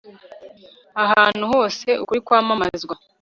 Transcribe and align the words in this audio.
Ahantu 1.03 1.43
hose 1.53 1.87
ukuri 2.03 2.19
kwamamazwa 2.25 2.95